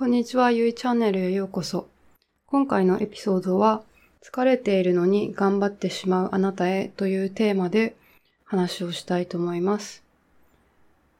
[0.00, 1.86] こんにちは、ゆいチャンネルへようこそ。
[2.46, 3.82] 今回のエピソードは、
[4.22, 7.94] 疲れているのに頑張ってしまうあなたへというテーマで
[8.46, 10.02] 話をしたいと思います。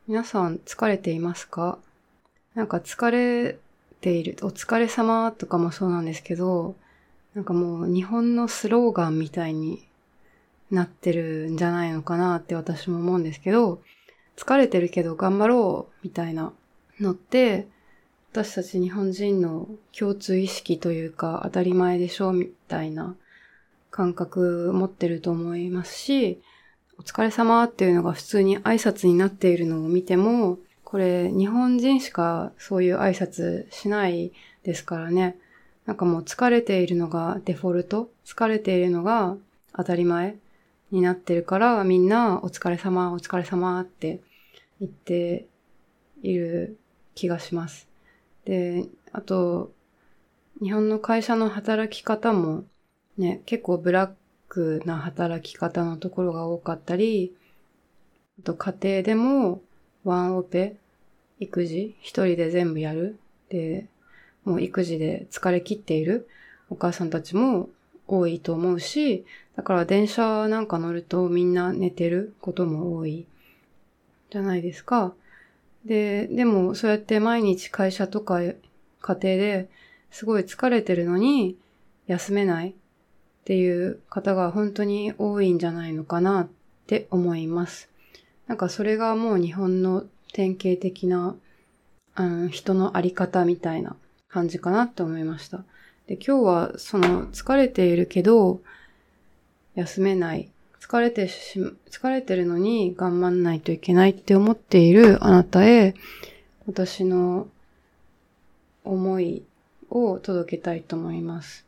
[0.09, 1.77] 皆さん疲れていますか？
[2.55, 3.59] なんか疲れ
[4.01, 6.75] ている、お疲れ様とかもそうなんですけど、
[7.35, 9.87] なんかもう日本のスローガンみたいに
[10.71, 13.83] なってるんじゃないのかなって私も思うんですけど、
[14.39, 16.55] 疲れてるけど頑張ろうみたいな
[16.99, 17.69] のって、
[18.33, 23.17] 私たち日本人の共通意識というか当たり前でしょうみたいな
[23.91, 26.41] 感覚持ってると思いますし、
[26.97, 34.31] お疲れ様っていうのが普通に挨拶になっているのを見ても、これ日本人しかそういう挨拶しない
[34.63, 35.37] ですからね。
[35.85, 39.37] なんかもう疲れているのがデフォルト、疲れているのが
[39.75, 40.37] 当たり前
[40.93, 44.21] になってるからみんなお疲れ様、お疲れ様って
[44.79, 45.47] 言って
[46.23, 46.79] いる
[47.17, 47.90] 気がします。
[48.45, 49.73] で、あと、
[50.63, 52.65] 日本の会社の働き方も
[53.17, 54.11] ね、結構ブラッ
[54.49, 57.35] クな働き方のところが多かったり、
[58.41, 59.63] あと家庭でも
[60.05, 60.77] ワンオペ、
[61.39, 63.19] 育児、一人で全部やる。
[63.49, 63.87] で、
[64.45, 66.29] もう育児で疲れ切っている
[66.71, 67.69] お母さんたちも
[68.07, 69.25] 多いと思うし、
[69.57, 73.27] だから電車なんか乗るとみんな寝てることも多い
[74.31, 75.15] じゃないですか。
[75.85, 78.55] で、でもそうやって毎日会社とか家
[79.03, 79.69] 庭で
[80.11, 81.57] すごい疲れてるのに
[82.07, 82.73] 休めないっ
[83.45, 86.49] ていう方が本当に多いんじゃないのかなっ
[86.87, 87.89] て思います。
[88.47, 91.37] なんかそれがもう日本の典型的な、
[92.17, 93.97] うん、人のあり方みたいな
[94.29, 95.65] 感じかなって思いました。
[96.07, 98.61] で、今日はその疲れているけど
[99.75, 100.51] 休めない
[100.81, 105.95] 疲れてし、疲れてるのに頑張んないといけないって思っているあなたへ、
[106.67, 107.49] 私の
[108.85, 109.45] 思い
[109.91, 111.65] を届けたいと思います。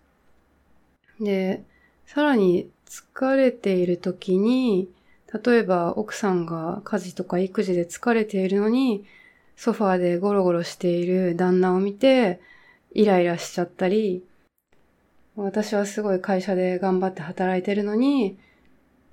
[1.21, 1.63] で、
[2.07, 4.89] さらに疲れている時に、
[5.45, 9.05] 例えば奥さんが家事とか育児で疲れているのに、
[9.57, 12.41] ソファーでゴロゴロしている旦那を見て、
[12.93, 14.25] イライラしちゃったり、
[15.37, 18.37] 私はすごい会社で頑張って働いてるのに、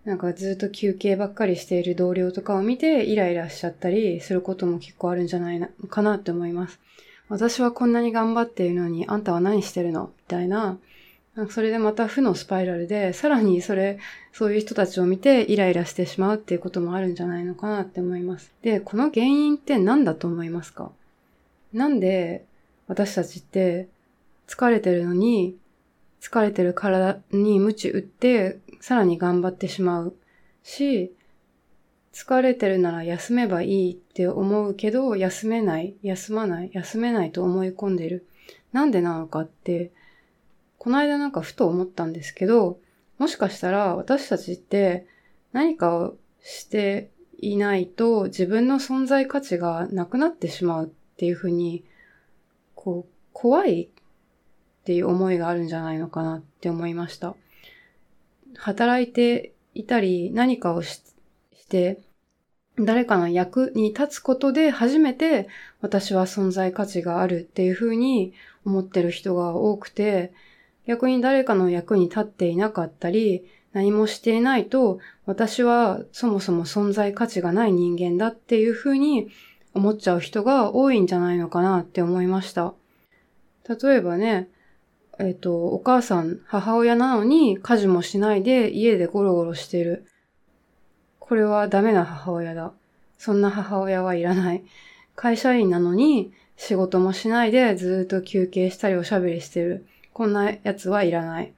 [0.06, 6.80] なんかずっと休憩ばっかりしている同僚とかを見てイライラしちゃったりすることも結構あるんじゃないのかなって思います。
[7.28, 10.06] 私はこんなに頑張っているのにあんたは何してるの？
[10.06, 10.80] みたいな。
[11.36, 14.00] なんかそれでまた負のスパイラルで、さらにそれ、
[14.34, 18.52] そういう人たちを見てイライラしてしまうっていうこともあるんじゃないのかなって思います。
[18.62, 20.92] で、この原因って何だと思いますか？
[21.72, 22.44] なんで
[22.88, 23.88] 私たちって
[24.48, 25.56] 疲れてるのに
[26.20, 30.16] 疲れてる体に鞭打って、さらに頑張ってしまう
[30.64, 31.14] し、
[32.14, 38.28] 疲れてるなら休めばいいって思うけど、休めない、休まない、休めないと思い込んでる。
[38.72, 39.92] なんでなのかって、
[40.78, 42.80] この間なんかふと思ったんですけど、
[43.18, 45.06] もしかしたら私たちって
[45.52, 47.10] 何かをして
[47.42, 51.84] いないと自分の存在価値がなくなってしまうっていうふうに、
[52.76, 53.88] こう、怖いっ
[54.86, 57.36] ていう思いがあるんじゃないのかなって思いました。
[58.58, 61.02] 働いていたり何かをし
[61.70, 62.00] て
[62.78, 65.48] 誰かの役に立つことで初めて
[65.82, 68.34] 私は存在価値があるっていうふうに
[68.66, 70.32] 思ってる人が多くて
[70.88, 79.30] 逆に誰かの役に立っていなかったり何もしていないと私はそもそも存在価値がない人間だっていうふうに
[79.74, 82.74] 思っちゃう人が多いんじゃないのかなって思いました。
[83.68, 84.50] 例えばね、
[85.20, 90.06] えっ、ー、と、お母さん、母親なのに家事もしないで家でゴロゴロしてる。
[91.20, 92.72] これはダメな母親だ。
[93.18, 94.64] そんな母親はいらない。
[95.16, 99.86] 会社員なのに仕事もしないでずっと休憩したりおしゃべりしてる。
[100.14, 101.52] こんなやつはいらない。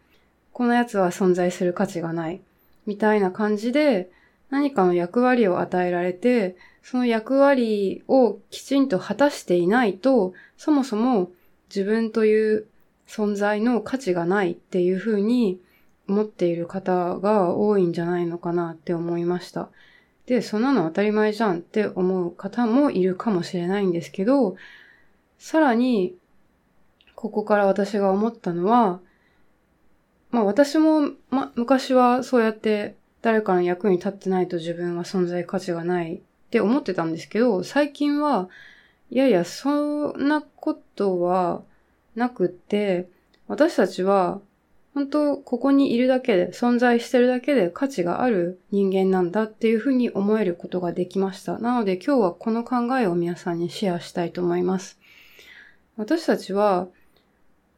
[0.51, 2.41] こんなやつは存在する価値がない。
[2.87, 4.09] みたいな感じで
[4.49, 11.29] 何かの役割を与えられて、その役割をきちんと果たしていないと、そもそも
[11.69, 12.65] 自分という
[13.11, 15.59] 存在の価値がないっていうふうに
[16.07, 19.67] 思っている方が多いんじゃないのかなって思いました。
[20.27, 24.55] で、そんなの当たり前じゃんって思う方もいるかもしれないんですけど、
[25.39, 26.15] さらに、
[27.15, 29.01] ここから私が思ったのは、
[30.29, 36.19] まあ私も、ま、昔はそうやって誰かの役に立ってないと自分は存在価値がないっ
[36.49, 38.47] て思ってたんですけど、最近は、
[39.09, 41.63] いやいや、そんなことは
[42.15, 43.09] なくって、
[43.47, 44.41] 私たちは
[44.93, 51.59] 本当ここにいるだけで、存在してるだけで価値がある人間なんだっていうふうに思えることができました。
[51.59, 54.99] なので今日はこの考えを皆さんにシェアしたいと思います。
[55.97, 56.87] 私たちは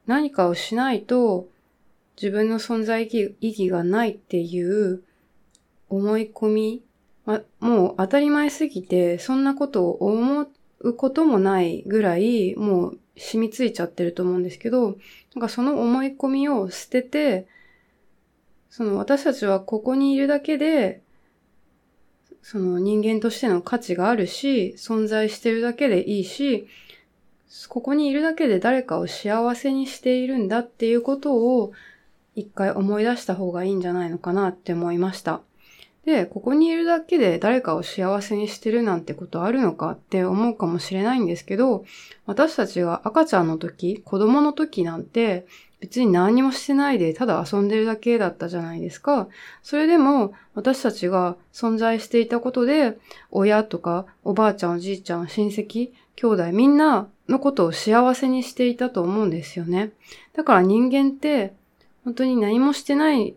[0.07, 1.47] 何かをしないと
[2.15, 5.03] 自分の存在意義がないっていう
[5.89, 6.83] 思い込み、
[7.25, 14.97] ま、もう当たり前すぎて、そんなことを思っうこともないぐらい、もう染みついちゃってると思うんですけど、
[15.35, 17.47] なんかその思い込みを捨てて、
[18.69, 21.01] その私たちはここにいるだけで、
[22.41, 26.67] その人間としての価値があるし、存在してるだけでいいし、
[27.69, 31.71] ここにいるだけで誰かを幸せにしているんだっていうことを
[32.35, 35.41] 一回思い出した方がいいんじゃないのかなって思いました。
[36.05, 41.85] で、ここにいるだけで誰かを幸せにしてるなんてことあるのかって思うかもしれないんですけど、
[42.25, 45.45] 私たちが赤ちゃんの時、子供の時なんて、
[45.79, 49.27] 別に何もしてないでただ遊んでるだけだったじゃないですか。
[49.61, 52.97] それでも私たちが存在していたことで、
[53.31, 59.91] 親とかおばあちゃんおじいちゃん親戚、兄弟みんなのことを幸せにしていたと思うんですよね。
[60.33, 61.53] だから人間って
[62.05, 63.35] 本当に何もしてない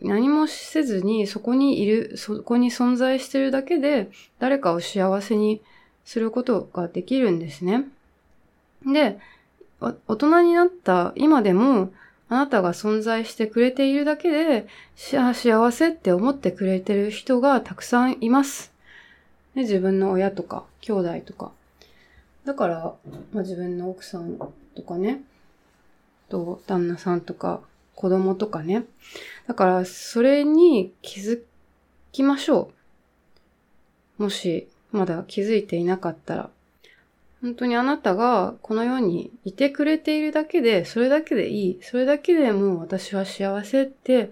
[0.00, 5.60] 何もせずにそこにいる、そこに存在してるだけで誰かを幸せに
[6.04, 7.84] することができるんですね。
[8.86, 9.18] で、
[9.80, 11.92] 大人になった今でも
[12.28, 14.66] あなたが存在してくれているだけで
[14.96, 18.72] 幸せって思ってくれてる人がたくさんいます。
[19.54, 21.52] で自分の親とか兄弟とか。
[22.44, 22.94] だから、
[23.32, 24.38] まあ、自分の奥さん
[24.74, 25.22] とかね、
[26.28, 27.60] と旦那さんとか
[27.98, 28.84] 子供とかね。
[29.48, 31.42] だから、それに気づ
[32.12, 32.70] きましょ
[34.18, 34.22] う。
[34.22, 36.50] もし、まだ気づいていなかったら。
[37.42, 41.78] 本当にあなたがこの世にいてくれているだけで、それだけでいい。
[41.82, 44.30] それだけでもう私は幸せって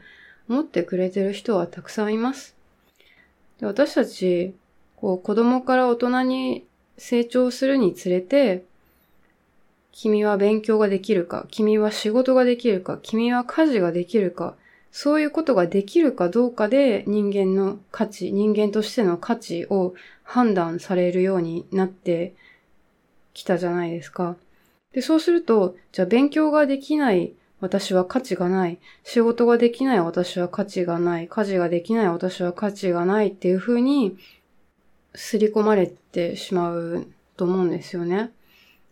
[0.48, 2.54] 思ってくれてる人はたくさんいます。
[3.58, 4.54] で私たち、
[4.94, 6.64] こう子供から大人に
[6.98, 8.62] 成長するにつれて、
[9.98, 14.54] 君は勉強ができるか、君は仕事ができるか、君は家事ができるか、
[14.92, 22.34] そういうことができるかどうかで人間の価値、人間としての価値を判断されるようになって
[23.32, 24.36] きたじゃないですか。
[24.92, 28.78] で、そうすると、じゃあ勉強ができない私は価値がない。
[29.02, 31.26] 仕事ができない私は価値がない。
[31.26, 34.18] 家事ができない私は価値がないっていう風に、
[35.14, 37.06] 刷り込まれてしまう
[37.38, 38.30] と思うんですよね。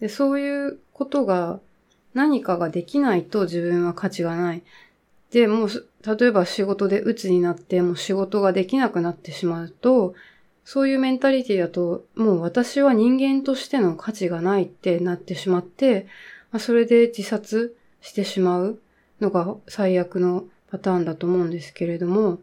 [0.05, 1.61] で、そういうことが
[2.13, 4.63] 何かができないと自分は価値がない。
[5.31, 5.69] で、もう、
[6.19, 10.15] 例えば仕事で鬱になって、もう仕事ができなくなってしまうと、
[10.63, 16.07] そういうメンタリティだと、もう私は人間としての価値がないってなってしまって、
[16.53, 18.79] まあ、それで自殺してしまう
[19.23, 22.41] のが最悪のパターンだと思うんですけれども、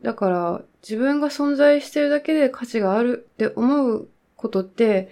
[0.00, 5.10] だから自分が存在してるだけで価値があるって思うことって、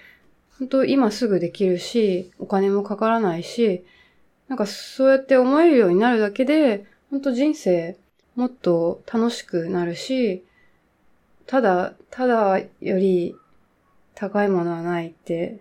[0.58, 3.84] 本当今すぐできるし、お金もかからないし、
[4.48, 7.96] なんかそうやって思えるようになるだけで、本当人生
[8.36, 10.44] もっと楽しくなるし、
[11.46, 13.36] ただ、ただより
[14.14, 15.58] 高いものはないって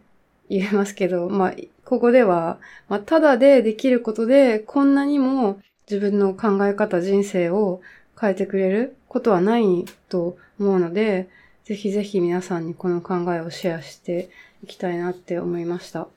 [0.50, 1.54] 言えますけど、まあ、
[1.84, 5.60] ここでは、まあ、ただでできることで、こんなにも
[5.90, 7.82] 自分の考え方、人生を
[8.20, 11.30] 変えてくれることはないと思うので、
[11.66, 14.30] ぜひぜひ皆さんにこの考えをシェアして
[14.64, 16.08] いきたいなって思いました。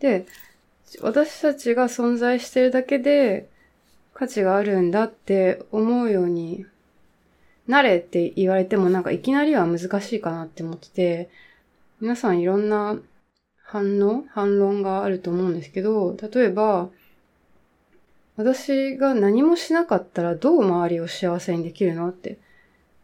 [0.00, 0.26] で、
[1.02, 3.50] 私たちが存在してるだけで
[4.14, 6.64] 価値があるんだって思うように
[7.66, 11.28] なれって言われてもなんかいきなりは難しいかなって思ってて、
[12.00, 12.98] 皆さんいろんな
[13.62, 16.88] 反応反論があると思うんですけど、例えば、
[18.36, 22.38] 私が何もしなかったらどう周りを幸せにできるのって。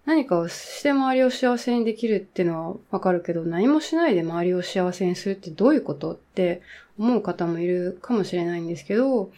[0.07, 6.61] 何かをして周りを幸せにできるっていうのはわかるけど、何もしないで周りを幸せにするってどういうことって
[6.99, 9.33] 思う方もいるかもしれないんですけど、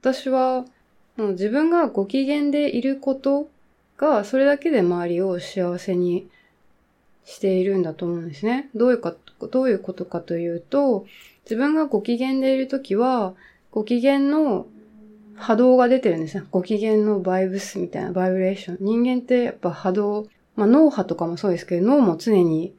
[0.00, 0.64] 私は
[1.16, 3.48] もう自分がご機嫌でいること
[3.96, 6.28] が、それだけで周りを幸せに
[7.24, 8.70] しているんだと思うんですね。
[8.74, 9.14] どういうか、
[9.50, 11.06] どういうことかというと、
[11.44, 13.34] 自分がご機嫌でいるときは、
[13.70, 14.66] ご機嫌の
[15.40, 16.44] 波動が出てるんですね。
[16.50, 18.76] ご機嫌のバイブスみたいなバイブレーション。
[18.80, 22.74] 人間ってやっぱ波動、まあ脳波とかもそうですけど、脳も常に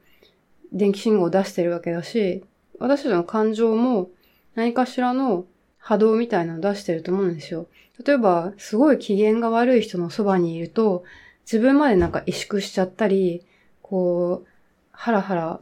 [0.71, 2.43] 電気信号を出してるわけだし、
[2.79, 4.09] 私たちの感情も
[4.55, 5.45] 何かしらの
[5.77, 7.67] 波動みたいなのを出してると思うんですよ。
[8.05, 11.03] 例えば、すごい機嫌が悪い人のそばにいると、
[11.43, 13.43] 自分までなんか萎縮しちゃったり、
[13.81, 14.47] こう、
[14.91, 15.59] ハラハラ、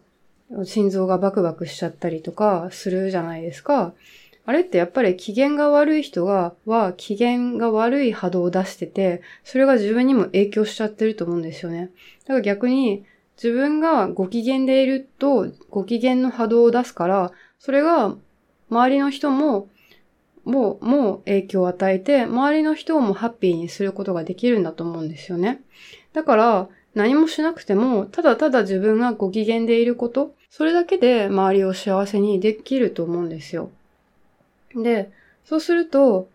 [0.65, 3.93] 心臓がバクバクしちゃったりとかするじゃないですか。
[4.49, 11.91] あれってやっぱり機嫌が悪い人が、は機嫌が悪い波動を出してて、それが自分にも影響しちゃってると思うんですよね。
[12.25, 18.15] だから逆に、自分がご機嫌でいると、ご機嫌の波動を出すから、それが
[18.71, 19.69] 周りの人も、
[20.45, 25.61] もう、もう影響を与えて、周りの人をもハッピーにすることができるんだと思うんですよね。
[26.11, 33.69] だから、何もしなくても、ただただ自分がご機嫌でいること、それだけで周りを幸せにできると思うんですよ。
[34.75, 35.11] で、
[35.45, 36.27] そうすると、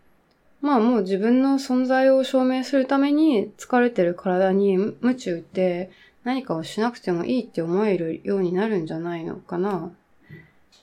[0.61, 5.91] まあもう自分の存在を証明するために疲れてる体に鞭打って
[6.23, 9.91] 何かをしなくてもいいって思えるようになるんじゃないのかな。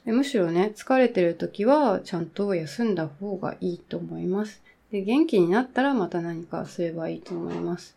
[0.04, 4.60] でむしろね、疲れてる時はちゃんと休んだ方がいいと思います。
[4.90, 7.96] で、元気になったらまた何かすればいいと思います。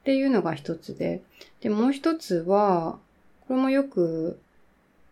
[0.00, 1.20] っていうのが一つで。
[1.60, 2.98] で、もう一つは、
[3.46, 4.38] これもよく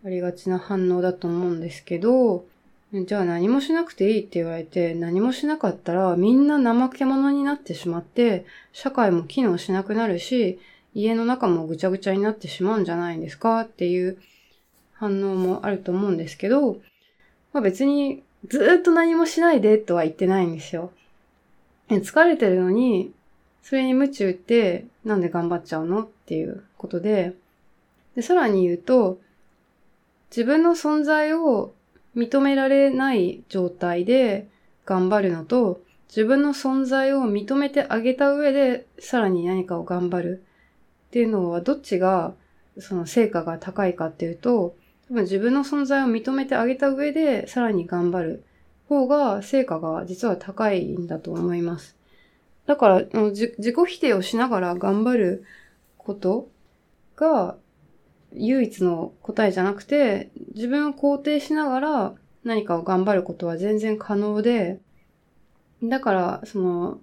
[0.04, 2.44] ありがちな反応だと思うんですけど、
[2.92, 10.58] じゃあ何もしなくていいって言われて何もしなかったらみんな怠け者になってしまって社会も機能しなくなるし
[10.92, 14.18] 家の中もぐちゃぐちゃになってしまうんじゃないんですかっていう
[14.94, 16.78] 反応もあると思うんですけど、
[17.52, 20.90] まあ別にずっと何もしないでとは言ってないんですよ。
[21.88, 23.12] 疲れてるのに
[23.62, 27.34] それに夢中ってなんで頑張っちゃうのっていうことで、
[28.16, 29.18] で、さらに言うと、
[30.30, 31.72] 自分の存在を
[32.16, 34.48] 認められない状態で
[34.84, 40.44] 頑張るのと、自分の存在を認めてあげた上で、さらに何かを頑張る
[41.08, 42.34] っていうのは、どっちが、
[42.78, 44.74] その成果が高いかっていうと、
[45.08, 48.44] 多分自分の存在を認めてあげた上で、さらに頑張る
[48.88, 51.96] 方が、成果が実は高いんだと思います。
[52.66, 55.44] だから、自己否定をしながら頑張る
[55.96, 56.48] こと
[57.16, 57.56] が、
[58.32, 64.80] 唯一の答えじゃなくて、自分を肯定しながら何かを頑張ることは全然可能で、
[65.82, 67.00] だから、その、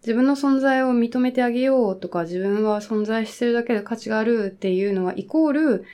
[0.00, 5.84] 自分の存在を認めてあげようとか、自分は存在してるだけで価値があるっていうのは、イコール、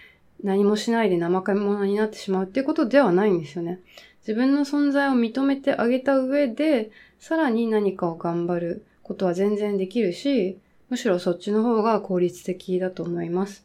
[0.43, 3.81] 何もしないで怠け者になってしまうっていうことではないんですよね。
[4.21, 10.59] 自分の存在を認めてあげた上で、さらに何かを頑張ることは全然できるし、
[10.91, 13.65] むしろそっちの方が効率的だと思います。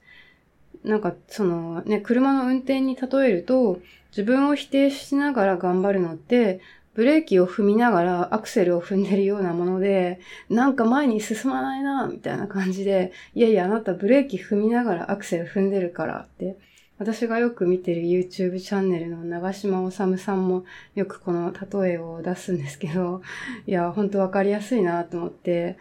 [0.83, 3.79] なんか、そのね、車の運転に例えると、
[4.11, 6.61] 自分を否定しながら頑張るのって、
[6.95, 10.19] ブレーキを踏みながらアクセルを踏んでるようなもので、
[10.49, 16.57] なんか前に進まないな、みたいな感じで、いやいや、あなたブレーキ踏みながらアクセル踏んでるからって、
[16.97, 23.21] 私がよく見てる YouTube チャンネルの長島治さんもよくこの例えを出すんですけど、
[23.65, 25.77] いや、ほんとわかりやすいなと思って、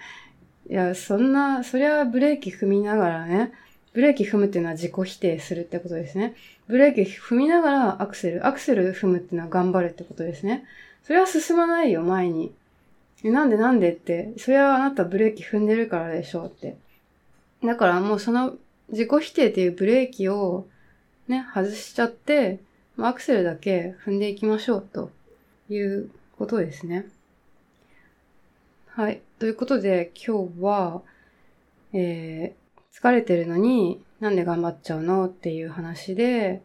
[0.71, 3.53] いや、そんな、そりゃブレーキ踏みながらね、
[3.93, 6.35] ブレーキ踏むっていうのは自己否定するってことですね。
[6.69, 10.65] ブレーキ踏みながらアクセル、アクセル踏むっていうのは頑張るってことですね。
[11.05, 12.53] それは進まないよ、前に。
[13.25, 16.77] なんでなんでって、それはあなたブレーキ踏んでるからでしょうって。
[17.65, 18.57] だからもうその
[18.91, 20.67] 自己否定っていうブレーキを
[21.27, 22.61] ね、外しちゃって、
[22.99, 25.11] アクセルだけ踏んでいきましょうと
[25.69, 27.07] いうことですね。
[28.89, 29.21] はい。
[29.39, 31.03] ということで今日は、
[31.93, 32.68] えー、
[33.01, 36.63] 疲れてるのになんで頑張っちゃうのっていう話で、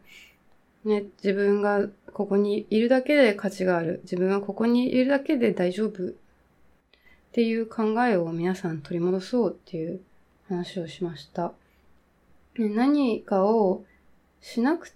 [0.84, 4.00] ね、自分がここにいるだけで価値がある。
[4.02, 6.08] 自分はここにいるだけで大丈夫。
[6.08, 6.12] っ
[7.32, 10.00] ていう考えを皆さん取り戻そうっていう
[10.48, 11.52] 話をしました。
[12.58, 13.84] ね、何かを
[14.40, 14.92] しなく、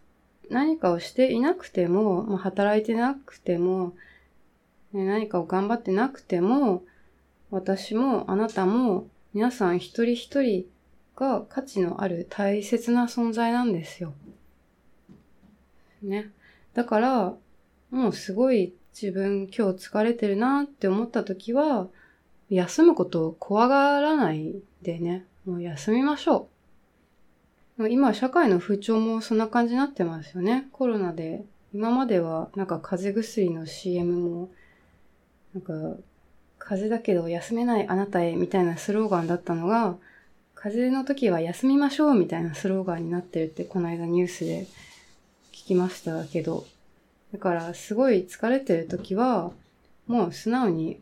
[0.51, 3.95] 何かをしていなくても、まあ、働いてなくても、
[4.93, 6.83] ね、何かを頑張ってなくても、
[7.51, 10.67] 私もあなたも皆さん一人一人
[11.19, 14.15] が価値のある大切な存在なんですよ。
[16.01, 16.31] ね。
[16.75, 17.35] だから、
[17.91, 21.89] もうすごい自分今日疲れてるなって思った時は、
[22.51, 26.49] 休むことを怖がらないでね、もう休みましょ
[27.79, 27.89] う。
[27.89, 30.69] 今社会の風潮もそんな感じになってますよね。
[30.73, 31.45] コロナで。
[31.75, 34.51] 今まではなんか風邪薬の CM も、
[35.53, 35.73] なんか、
[36.59, 39.97] 風邪だけど休めないあなたへみたいなスローガンだったのが、
[40.61, 44.67] 風邪の時は休みましょうみたいなスローガンになってるってこの間ニュースで
[45.53, 46.67] 聞きましたけど、
[47.33, 49.53] だからすごい疲れてる時は、
[50.09, 51.01] もう素直に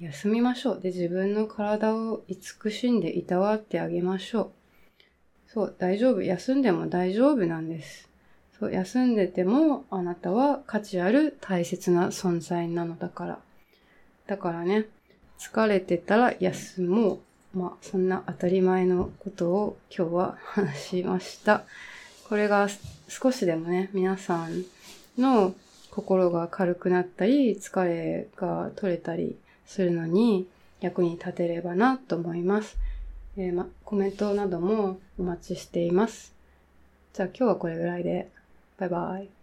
[0.00, 0.80] 休みましょう。
[0.80, 4.50] で、自分の体を慈しんでいたわってあげましょう。
[5.46, 6.22] そう、大丈夫。
[6.22, 8.08] 休んでも大丈夫なんです。
[8.58, 13.38] そう、休んでてもあなたは価値ある大切な存在なのだから。
[14.26, 14.86] だからね、
[15.38, 17.29] 疲れてたら休もう。
[17.54, 21.64] まあ、そんな当たり前のことを今日は話しました。
[22.28, 22.68] これが
[23.08, 24.64] 少しでもね、皆さん
[25.18, 25.54] の
[25.90, 30.46] 心が軽くなったり、疲れが取れたりするのに
[30.80, 32.78] 役に立てればなと思います。
[33.36, 36.32] えー、ま、コメントなどもお待ちしています。
[37.14, 38.28] じゃあ今日はこれぐらいで。
[38.78, 39.39] バイバイ。